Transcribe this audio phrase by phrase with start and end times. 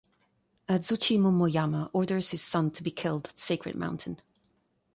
[0.67, 4.19] Azuchi Momoyama orders his son to be killed at Sacred Mountain.